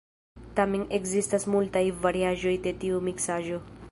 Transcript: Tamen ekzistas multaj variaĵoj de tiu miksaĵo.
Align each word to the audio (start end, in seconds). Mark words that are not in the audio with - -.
Tamen 0.59 0.85
ekzistas 0.97 1.45
multaj 1.57 1.85
variaĵoj 2.07 2.57
de 2.67 2.75
tiu 2.85 3.05
miksaĵo. 3.11 3.63